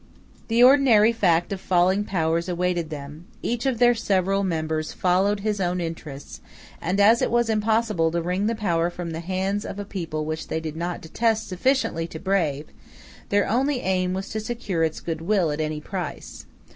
The 0.47 0.63
ordinary 0.63 1.13
fate 1.13 1.51
of 1.51 1.61
falling 1.61 2.05
powers 2.05 2.49
awaited 2.49 2.89
them; 2.89 3.25
each 3.43 3.67
of 3.67 3.77
their 3.77 3.93
several 3.93 4.43
members 4.43 4.93
followed 4.93 5.41
his 5.41 5.61
own 5.61 5.79
interests; 5.79 6.41
and 6.81 6.99
as 6.99 7.21
it 7.21 7.29
was 7.29 7.51
impossible 7.51 8.09
to 8.09 8.19
wring 8.23 8.47
the 8.47 8.55
power 8.55 8.89
from 8.89 9.11
the 9.11 9.19
hands 9.19 9.63
of 9.63 9.77
a 9.77 9.85
people 9.85 10.25
which 10.25 10.47
they 10.47 10.59
did 10.59 10.75
not 10.75 11.01
detest 11.01 11.47
sufficiently 11.47 12.07
to 12.07 12.17
brave, 12.17 12.65
their 13.29 13.47
only 13.47 13.81
aim 13.81 14.15
was 14.15 14.29
to 14.29 14.39
secure 14.39 14.83
its 14.83 15.01
good 15.01 15.21
will 15.21 15.51
at 15.51 15.61
any 15.61 15.79
price. 15.79 16.47